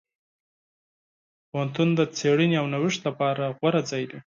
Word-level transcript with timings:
پوهنتون 1.49 1.89
د 1.95 1.99
څېړنې 2.17 2.55
او 2.61 2.65
نوښت 2.73 3.01
لپاره 3.07 3.43
غوره 3.57 3.81
ځای 3.89 4.03
دی. 4.11 4.19